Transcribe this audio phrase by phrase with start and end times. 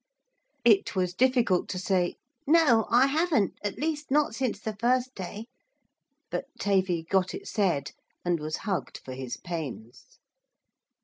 [0.65, 2.15] It was difficult to say,
[2.47, 5.45] 'No, I haven't, at least not since the first day,'
[6.31, 7.91] but Tavy got it said,
[8.25, 10.17] and was hugged for his pains.